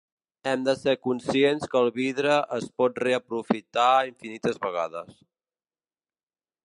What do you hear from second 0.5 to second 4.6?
Hem de ser conscients que el vidre es pot reaprofitar infinites